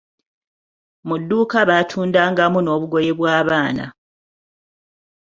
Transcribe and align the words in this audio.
Mu 1.07 1.15
dduuka 1.21 1.59
baatundangamu 1.69 2.59
n'obugoye 2.61 3.11
bw'abaana. 3.19 3.85